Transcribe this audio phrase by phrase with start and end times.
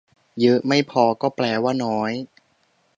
[0.41, 2.11] เยอะไม่พอก็แปลว่าน้อย